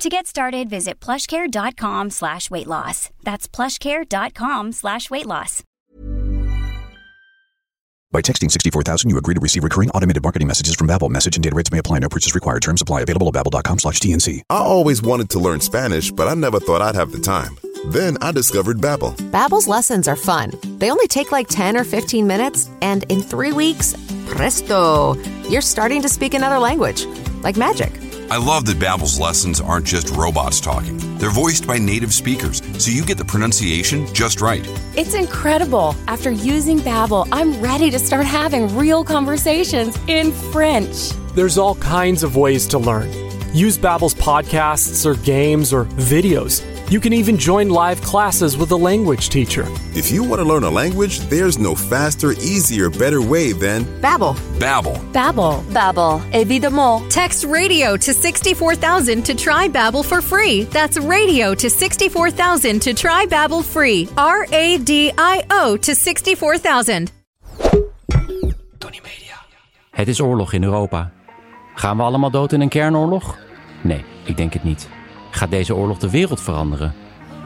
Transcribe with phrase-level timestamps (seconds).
[0.00, 3.10] To get started, visit plushcare.com slash weight loss.
[3.22, 5.62] That's plushcare.com slash weight loss.
[8.10, 11.10] By texting 64000, you agree to receive recurring automated marketing messages from Babbel.
[11.10, 11.98] Message and data rates may apply.
[11.98, 12.62] No purchase required.
[12.62, 13.02] Terms apply.
[13.02, 14.40] Available at babbel.com slash TNC.
[14.48, 17.58] I always wanted to learn Spanish, but I never thought I'd have the time.
[17.88, 19.14] Then I discovered Babbel.
[19.30, 20.52] Babbel's lessons are fun.
[20.78, 23.94] They only take like 10 or 15 minutes, and in three weeks,
[24.26, 25.14] presto,
[25.50, 27.04] you're starting to speak another language.
[27.42, 27.92] Like magic.
[28.30, 30.98] I love that Babbel's lessons aren't just robots talking.
[31.18, 34.64] They're voiced by native speakers, so you get the pronunciation just right.
[34.94, 35.96] It's incredible.
[36.06, 41.10] After using Babbel, I'm ready to start having real conversations in French.
[41.34, 43.10] There's all kinds of ways to learn.
[43.52, 46.64] Use Babbel's podcasts or games or videos.
[46.90, 49.64] You can even join live classes with a language teacher.
[49.94, 54.34] If you want to learn a language, there's no faster, easier, better way than Babbel.
[54.58, 54.98] Babbel.
[55.12, 55.62] Babbel.
[55.72, 57.08] Babbel, évidemment.
[57.08, 60.64] Text radio to 64000 to try Babbel for free.
[60.64, 64.08] That's radio to 64000 to try Babbel free.
[64.16, 67.12] R A D I O to 64000.
[68.78, 69.36] Tony Media.
[69.90, 71.12] Het is oorlog in Europa.
[71.74, 73.38] Gaan we allemaal dood in een kernoorlog?
[73.82, 74.88] Nee, ik denk het niet.
[75.30, 76.94] Gaat deze oorlog de wereld veranderen?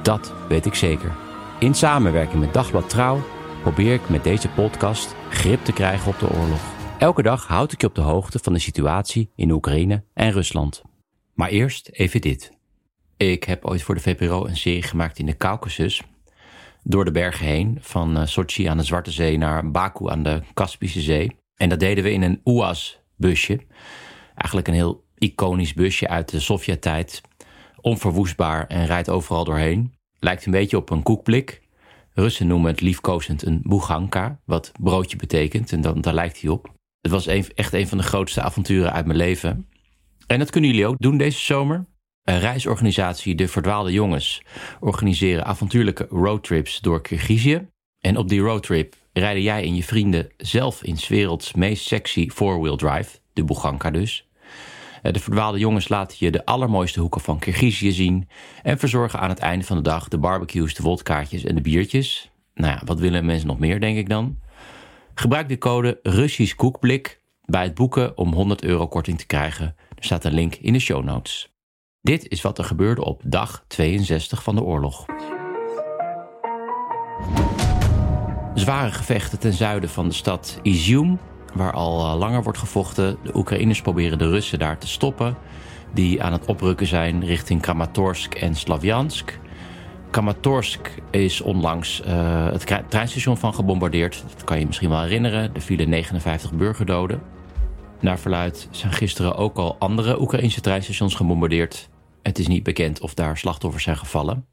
[0.03, 1.17] Dat weet ik zeker.
[1.59, 3.23] In samenwerking met Dagblad Trouw
[3.63, 6.61] probeer ik met deze podcast grip te krijgen op de oorlog.
[6.99, 10.83] Elke dag houd ik je op de hoogte van de situatie in Oekraïne en Rusland.
[11.35, 12.53] Maar eerst even dit.
[13.17, 16.03] Ik heb ooit voor de VPRO een serie gemaakt in de Caucasus.
[16.83, 20.43] Door de bergen heen, van eh, Sochi aan de Zwarte Zee naar Baku aan de
[20.55, 21.37] Kaspische Zee.
[21.57, 23.61] En dat deden we in een UAZ-busje.
[24.35, 27.21] Eigenlijk een heel iconisch busje uit de Sovjet-tijd
[27.85, 29.95] onverwoestbaar en rijdt overal doorheen.
[30.19, 31.63] Lijkt een beetje op een koekblik.
[32.13, 35.73] Russen noemen het liefkozend een buganka, wat broodje betekent.
[35.73, 36.73] En dan, daar lijkt hij op.
[37.01, 39.69] Het was echt een van de grootste avonturen uit mijn leven.
[40.27, 41.87] En dat kunnen jullie ook doen deze zomer.
[42.23, 44.43] Een reisorganisatie De Verdwaalde Jongens
[44.81, 47.69] organiseren avontuurlijke roadtrips door Kirgizië.
[48.01, 52.29] En op die roadtrip rijden jij en je vrienden zelf in 's werelds meest sexy
[52.29, 54.29] four-wheel drive, de Buganka dus.
[55.05, 58.29] Eh, de verdwaalde jongens laten je de allermooiste hoeken van Kirgizië zien
[58.63, 62.31] en verzorgen aan het einde van de dag de barbecues, de wodkaartjes en de biertjes.
[62.55, 64.39] Nou ja, wat willen mensen nog meer, denk ik dan?
[65.15, 69.77] Gebruik de code Russisch Koekblik bij het boeken om 100 euro korting te krijgen.
[69.95, 71.53] Er staat een link in de show notes.
[72.01, 75.05] Dit is wat er gebeurde op dag 62 van de oorlog.
[78.55, 81.19] Zware gevechten ten zuiden van de stad Izium
[81.55, 83.17] waar al eh, langer wordt gevochten.
[83.23, 85.37] De Oekraïners proberen de Russen daar te stoppen,
[85.93, 89.39] die aan het oprukken zijn richting Kramatorsk en Slavjansk.
[90.11, 94.25] Kramatorsk is onlangs uh, het treinstation van gebombardeerd.
[94.35, 95.55] Dat kan je misschien wel herinneren.
[95.55, 97.23] Er vielen 59 burgerdoden.
[98.01, 101.89] Naar verluid zijn gisteren ook al andere Oekraïnse treinstations gebombardeerd.
[102.23, 104.47] Het is niet bekend of daar slachtoffers zijn gevallen.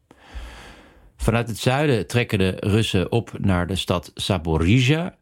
[1.18, 5.16] Vanuit het zuiden trekken de Russen op naar de stad Zaporizhia.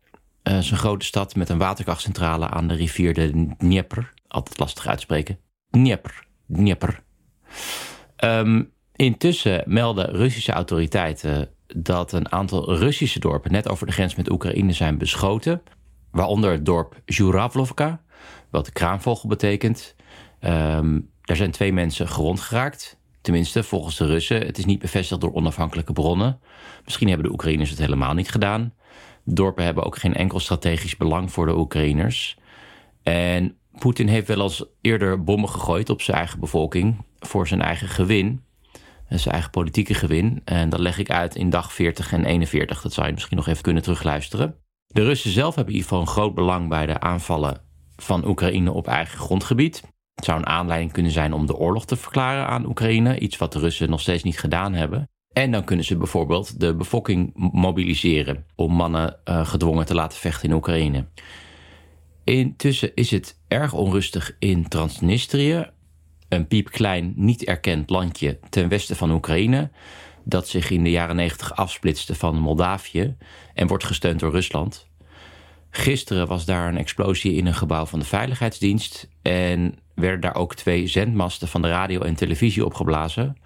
[0.44, 4.14] Uh, een grote stad met een waterkrachtcentrale aan de rivier de Dnieper.
[4.28, 5.40] Altijd lastig uitspreken.
[5.70, 6.28] Dnieper.
[6.48, 7.04] Dnieper.
[8.24, 14.32] Um, intussen melden Russische autoriteiten dat een aantal Russische dorpen net over de grens met
[14.32, 15.62] Oekraïne zijn beschoten.
[16.12, 18.02] Waaronder het dorp Zhuravlovka,
[18.50, 19.96] wat kraanvogel betekent.
[20.42, 22.98] Um, daar zijn twee mensen gewond geraakt.
[23.22, 24.46] Tenminste, volgens de Russen.
[24.46, 26.40] Het is niet bevestigd door onafhankelijke bronnen.
[26.84, 28.74] Misschien hebben de Oekraïners het helemaal niet gedaan
[29.36, 32.38] dorpen hebben ook geen enkel strategisch belang voor de Oekraïners.
[33.04, 37.88] En Poetin heeft wel eens eerder bommen gegooid op zijn eigen bevolking voor zijn eigen
[37.88, 38.44] gewin.
[39.10, 40.42] Zijn eigen politieke gewin.
[40.46, 42.82] En dat leg ik uit in dag 40 en 41.
[42.82, 44.56] Dat zou je misschien nog even kunnen terugluisteren.
[44.88, 47.62] De Russen zelf hebben in ieder geval een groot belang bij de aanvallen
[47.96, 49.82] van Oekraïne op eigen grondgebied.
[50.16, 53.20] Het zou een aanleiding kunnen zijn om de oorlog te verklaren aan Oekraïne.
[53.20, 55.10] Iets wat de Russen nog steeds niet gedaan hebben.
[55.34, 60.50] En dan kunnen ze bijvoorbeeld de bevolking mobiliseren om mannen uh, gedwongen te laten vechten
[60.50, 61.06] in Oekraïne.
[62.24, 65.70] Intussen is het erg onrustig in Transnistrië,
[66.30, 69.70] een piepklein, niet erkend landje ten westen van Oekraïne,
[70.24, 73.16] dat zich in de jaren 90 afsplitste van Moldavië
[73.54, 74.88] en wordt gesteund door Rusland.
[75.70, 80.56] Gisteren was daar een explosie in een gebouw van de Veiligheidsdienst en werden daar ook
[80.56, 83.38] twee zendmasten van de radio en televisie opgeblazen.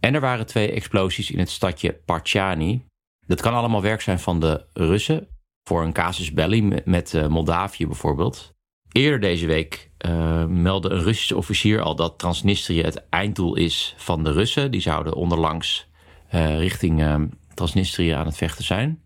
[0.00, 2.84] En er waren twee explosies in het stadje Parchani.
[3.26, 5.28] Dat kan allemaal werk zijn van de Russen.
[5.68, 8.54] Voor een casus belli met uh, Moldavië bijvoorbeeld.
[8.92, 14.24] Eerder deze week uh, meldde een Russische officier al dat Transnistrië het einddoel is van
[14.24, 14.70] de Russen.
[14.70, 15.88] Die zouden onderlangs
[16.34, 19.02] uh, richting Transnistrië aan het vechten zijn.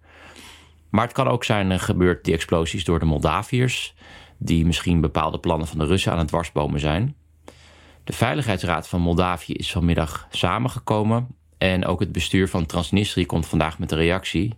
[0.90, 3.94] Maar het kan ook zijn gebeurd, die explosies, door de Moldaviërs.
[4.38, 7.16] Die misschien bepaalde plannen van de Russen aan het dwarsbomen zijn.
[8.04, 11.28] De Veiligheidsraad van Moldavië is vanmiddag samengekomen.
[11.58, 14.54] En ook het bestuur van Transnistrië komt vandaag met een reactie.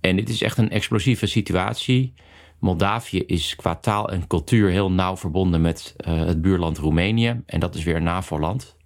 [0.00, 2.14] En dit is echt een explosieve situatie.
[2.58, 7.42] Moldavië is qua taal en cultuur heel nauw verbonden met uh, het buurland Roemenië.
[7.46, 8.76] En dat is weer een NAVO-land.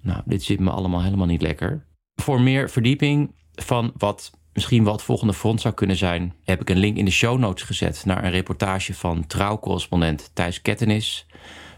[0.00, 1.86] Nou, dit zit me allemaal helemaal niet lekker.
[2.14, 6.70] Voor meer verdieping van wat misschien wat het volgende front zou kunnen zijn, heb ik
[6.70, 11.26] een link in de show notes gezet naar een reportage van trouwcorrespondent Thijs Kettenis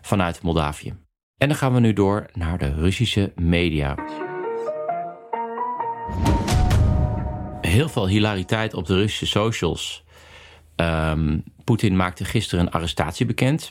[0.03, 0.95] vanuit Moldavië.
[1.39, 3.95] En dan gaan we nu door naar de Russische media.
[7.61, 10.05] Heel veel hilariteit op de Russische socials.
[10.77, 13.71] Um, Poetin maakte gisteren een arrestatie bekend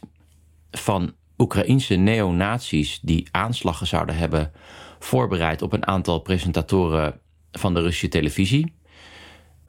[0.71, 4.51] van Oekraïense neonazies die aanslagen zouden hebben
[4.99, 7.19] voorbereid op een aantal presentatoren
[7.51, 8.73] van de Russische televisie.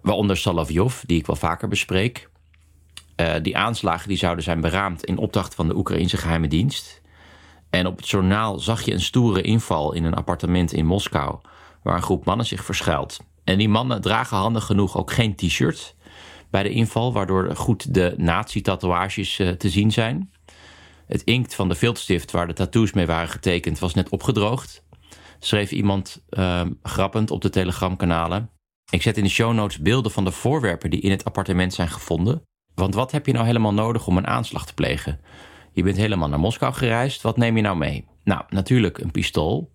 [0.01, 2.31] Waaronder Salavjov, die ik wel vaker bespreek.
[3.23, 7.01] Uh, die aanslagen die zouden zijn beraamd in opdracht van de Oekraïnse geheime dienst.
[7.71, 11.39] En op het journaal zag je een stoere inval in een appartement in Moskou,
[11.83, 13.21] waar een groep mannen zich verschuilt.
[13.45, 15.97] En die mannen dragen handig genoeg ook geen t-shirt
[16.51, 20.33] bij de inval, waardoor goed de nazi-tatoeages uh, te zien zijn.
[21.07, 24.85] Het inkt van de viltstift waar de tattoos mee waren getekend was net opgedroogd.
[25.39, 28.51] Schreef iemand uh, grappend op de telegramkanalen.
[28.91, 31.89] Ik zet in de show notes beelden van de voorwerpen die in het appartement zijn
[31.89, 32.43] gevonden.
[32.75, 35.21] Want wat heb je nou helemaal nodig om een aanslag te plegen?
[35.73, 37.23] Je bent helemaal naar Moskou gereisd.
[37.23, 38.07] Wat neem je nou mee?
[38.25, 39.71] Nou, natuurlijk een pistool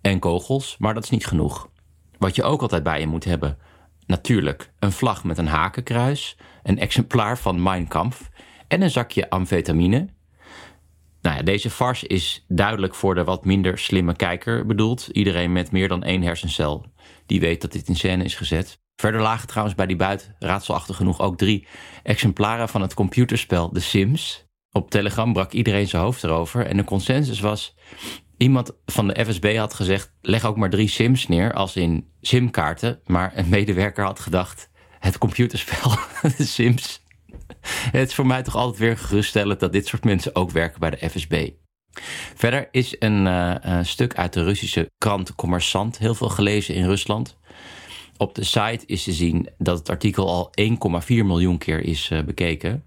[0.00, 1.68] en kogels, maar dat is niet genoeg.
[2.18, 3.58] Wat je ook altijd bij je moet hebben,
[4.06, 8.28] natuurlijk een vlag met een hakenkruis, een exemplaar van Mein Kampf
[8.68, 10.08] en een zakje amfetamine.
[11.22, 15.08] Nou ja, deze farce is duidelijk voor de wat minder slimme kijker bedoeld.
[15.12, 16.86] Iedereen met meer dan één hersencel
[17.26, 18.78] die weet dat dit in scène is gezet.
[19.00, 21.66] Verder lagen trouwens bij die buit, raadselachtig genoeg, ook drie
[22.02, 24.46] exemplaren van het computerspel The Sims.
[24.70, 26.66] Op Telegram brak iedereen zijn hoofd erover.
[26.66, 27.76] En de consensus was:
[28.36, 33.00] iemand van de FSB had gezegd: leg ook maar drie Sims neer, als in simkaarten.
[33.04, 35.90] Maar een medewerker had gedacht: het computerspel,
[36.36, 37.02] The Sims.
[37.90, 40.90] Het is voor mij toch altijd weer geruststellend dat dit soort mensen ook werken bij
[40.90, 41.50] de FSB.
[42.34, 47.37] Verder is een uh, stuk uit de Russische krant Commerçant heel veel gelezen in Rusland.
[48.18, 50.50] Op de site is te zien dat het artikel al
[51.02, 52.84] 1,4 miljoen keer is uh, bekeken.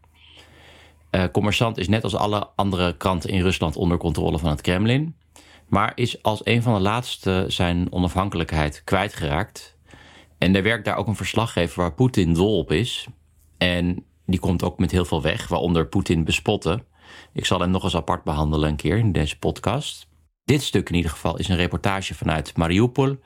[1.11, 5.15] Uh, Commerçant is net als alle andere kranten in Rusland onder controle van het Kremlin.
[5.67, 9.77] Maar is als een van de laatste zijn onafhankelijkheid kwijtgeraakt.
[10.37, 13.07] En er werkt daar ook een verslaggever waar Poetin dol op is.
[13.57, 16.83] En die komt ook met heel veel weg, waaronder Poetin bespotten.
[17.33, 20.07] Ik zal hem nog eens apart behandelen een keer in deze podcast.
[20.43, 23.19] Dit stuk in ieder geval is een reportage vanuit Mariupol,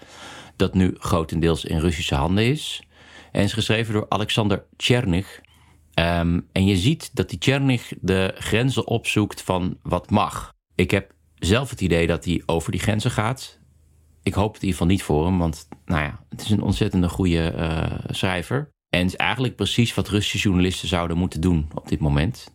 [0.56, 2.84] dat nu grotendeels in Russische handen is.
[3.32, 5.42] En is geschreven door Alexander Tchernig.
[6.00, 10.54] Um, en je ziet dat die Tchernig de grenzen opzoekt van wat mag.
[10.76, 13.60] Ik heb zelf het idee dat hij over die grenzen gaat.
[14.24, 16.62] Ik hoop het in ieder geval niet voor hem, want nou ja, het is een
[16.62, 18.70] ontzettende goede uh, schrijver.
[18.90, 22.54] En het is eigenlijk precies wat Russische journalisten zouden moeten doen op dit moment.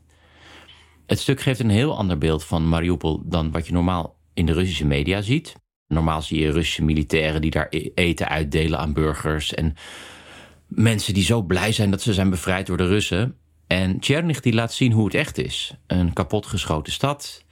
[1.06, 4.52] Het stuk geeft een heel ander beeld van Mariupol dan wat je normaal in de
[4.52, 5.54] Russische media ziet.
[5.86, 9.54] Normaal zie je Russische militairen die daar e- eten uitdelen aan burgers.
[9.54, 9.74] En
[10.66, 13.36] mensen die zo blij zijn dat ze zijn bevrijd door de Russen.
[13.66, 15.74] En Tchernig die laat zien hoe het echt is.
[15.86, 17.44] Een kapotgeschoten stad.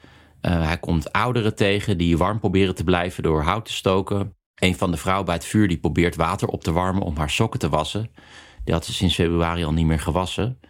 [0.43, 4.37] Uh, hij komt ouderen tegen die warm proberen te blijven door hout te stoken.
[4.55, 7.31] Een van de vrouwen bij het vuur die probeert water op te warmen om haar
[7.31, 8.11] sokken te wassen.
[8.65, 10.61] Die had ze sinds februari al niet meer gewassen.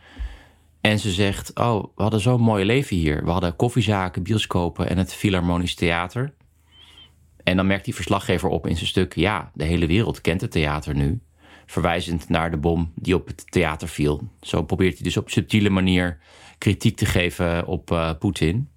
[0.81, 3.25] En ze zegt, oh, we hadden zo'n mooi leven hier.
[3.25, 6.35] We hadden koffiezaken, bioscopen en het Philharmonisch Theater.
[7.43, 9.15] En dan merkt die verslaggever op in zijn stuk...
[9.15, 11.21] ja, de hele wereld kent het theater nu.
[11.67, 14.29] Verwijzend naar de bom die op het theater viel.
[14.41, 16.19] Zo probeert hij dus op subtiele manier
[16.59, 18.69] kritiek te geven op uh, Poetin.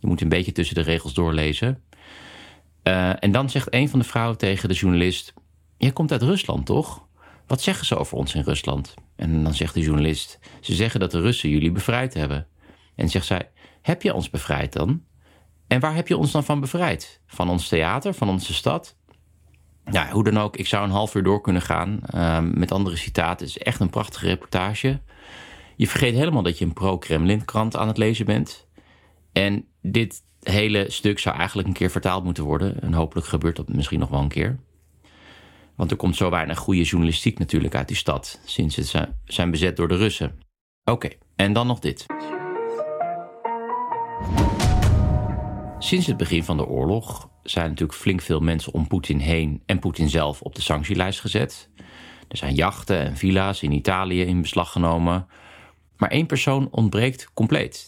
[0.00, 1.82] Je moet een beetje tussen de regels doorlezen.
[2.84, 5.34] Uh, en dan zegt een van de vrouwen tegen de journalist...
[5.76, 7.06] jij komt uit Rusland, toch?
[7.48, 8.94] Wat zeggen ze over ons in Rusland?
[9.16, 12.46] En dan zegt de journalist: Ze zeggen dat de Russen jullie bevrijd hebben.
[12.94, 13.50] En zegt zij:
[13.82, 15.02] Heb je ons bevrijd dan?
[15.66, 17.20] En waar heb je ons dan van bevrijd?
[17.26, 18.96] Van ons theater, van onze stad?
[19.90, 22.96] Ja, hoe dan ook, ik zou een half uur door kunnen gaan uh, met andere
[22.96, 23.46] citaten.
[23.46, 25.00] Het is echt een prachtige reportage.
[25.76, 28.66] Je vergeet helemaal dat je een pro-Kremlin-krant aan het lezen bent.
[29.32, 32.80] En dit hele stuk zou eigenlijk een keer vertaald moeten worden.
[32.80, 34.58] En hopelijk gebeurt dat misschien nog wel een keer.
[35.78, 39.76] Want er komt zo weinig goede journalistiek natuurlijk uit die stad sinds ze zijn bezet
[39.76, 40.38] door de Russen.
[40.84, 42.06] Oké, en dan nog dit.
[45.78, 49.78] Sinds het begin van de oorlog zijn natuurlijk flink veel mensen om Poetin heen en
[49.78, 51.70] Poetin zelf op de sanctielijst gezet.
[52.28, 55.26] Er zijn jachten en villa's in Italië in beslag genomen.
[55.96, 57.86] Maar één persoon ontbreekt compleet.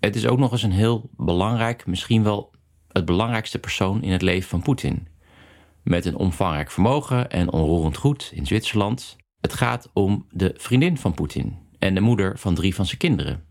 [0.00, 2.50] Het is ook nog eens een heel belangrijk, misschien wel
[2.88, 5.13] het belangrijkste persoon in het leven van Poetin.
[5.84, 9.16] Met een omvangrijk vermogen en onroerend goed in Zwitserland.
[9.40, 13.44] Het gaat om de vriendin van Poetin en de moeder van drie van zijn kinderen.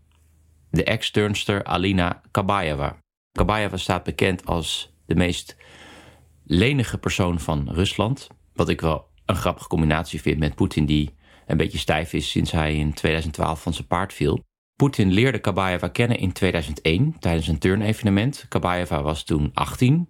[0.70, 2.98] De ex-turnster Alina Kabayeva.
[3.32, 5.56] Kabayeva staat bekend als de meest
[6.44, 8.28] lenige persoon van Rusland.
[8.52, 11.14] Wat ik wel een grappige combinatie vind met Poetin, die
[11.46, 14.44] een beetje stijf is sinds hij in 2012 van zijn paard viel.
[14.76, 18.46] Poetin leerde Kabayeva kennen in 2001 tijdens een turnevenement.
[18.48, 20.08] Kabayeva was toen 18,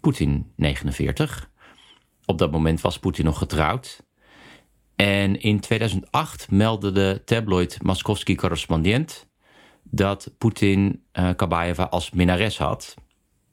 [0.00, 1.50] Poetin 49.
[2.26, 4.04] Op dat moment was Poetin nog getrouwd.
[4.96, 9.26] En in 2008 meldde de tabloid Moskovski Correspondent
[9.82, 12.94] dat Poetin uh, Kabayeva als minnares had.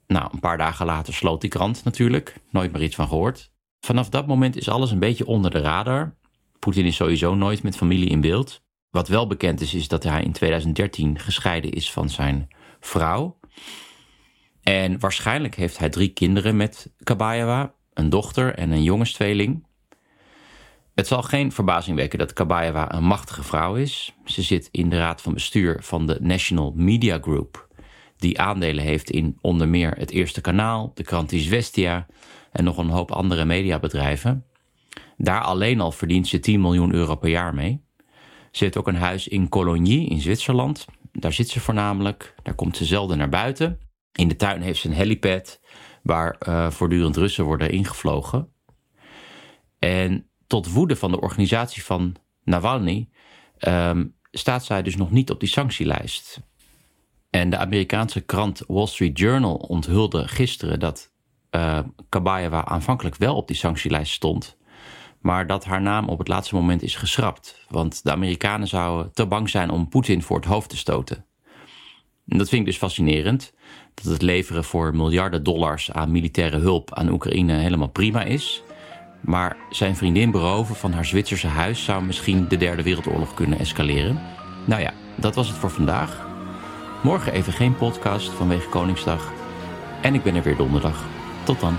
[0.06, 2.36] Nou, een paar dagen later sloot die krant natuurlijk.
[2.50, 3.52] Nooit meer iets van gehoord.
[3.80, 6.14] Vanaf dat moment is alles een beetje onder de radar.
[6.58, 8.62] Poetin is sowieso nooit met familie in beeld.
[8.90, 12.48] Wat wel bekend is, is dat hij in 2013 gescheiden is van zijn
[12.80, 13.38] vrouw.
[14.62, 19.64] En waarschijnlijk heeft hij drie kinderen met Kabayeva, een dochter en een jongenstweeling.
[20.94, 24.14] Het zal geen verbazing wekken dat Kabayeva een machtige vrouw is.
[24.24, 27.68] Ze zit in de raad van bestuur van de National Media Group,
[28.16, 32.06] die aandelen heeft in onder meer het Eerste Kanaal, de krant Izvestia
[32.52, 34.44] en nog een hoop andere mediabedrijven.
[35.16, 37.82] Daar alleen al verdient ze 10 miljoen euro per jaar mee.
[38.50, 40.86] Ze heeft ook een huis in Cologny in Zwitserland.
[41.12, 42.34] Daar zit ze voornamelijk.
[42.42, 43.78] Daar komt ze zelden naar buiten.
[44.12, 45.60] In de tuin heeft ze een helipad
[46.04, 48.48] waar uh, voortdurend Russen worden ingevlogen.
[49.78, 53.08] En tot woede van de organisatie van Navalny
[53.68, 56.40] um, staat zij dus nog niet op die sanctielijst.
[57.30, 61.12] En de Amerikaanse krant Wall Street Journal onthulde gisteren dat
[61.50, 64.56] uh, Kabayeva aanvankelijk wel op die sanctielijst stond,
[65.20, 67.66] maar dat haar naam op het laatste moment is geschrapt.
[67.68, 71.26] Want de Amerikanen zouden te bang zijn om Poetin voor het hoofd te stoten.
[72.28, 73.52] En dat vind ik dus fascinerend.
[73.94, 78.62] Dat het leveren voor miljarden dollars aan militaire hulp aan Oekraïne helemaal prima is.
[79.20, 84.20] Maar zijn vriendin beroven van haar Zwitserse huis zou misschien de Derde Wereldoorlog kunnen escaleren.
[84.64, 86.26] Nou ja, dat was het voor vandaag.
[87.02, 89.32] Morgen even geen podcast vanwege Koningsdag.
[90.02, 91.04] En ik ben er weer donderdag.
[91.44, 91.76] Tot dan.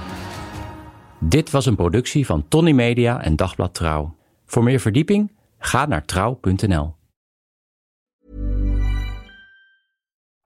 [1.20, 4.16] Dit was een productie van Tony Media en Dagblad Trouw.
[4.46, 6.95] Voor meer verdieping ga naar trouw.nl.